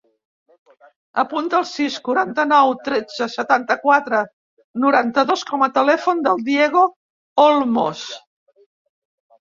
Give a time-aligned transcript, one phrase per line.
[1.23, 4.23] Apunta el sis, quaranta-nou, tretze, setanta-quatre,
[4.87, 6.87] noranta-dos com a telèfon del Diego
[7.49, 8.07] Olmos.